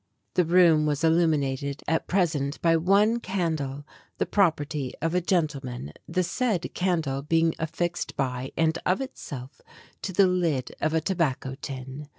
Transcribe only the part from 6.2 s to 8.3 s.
said can dle being affixed